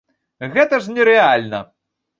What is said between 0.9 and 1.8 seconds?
не рэальна!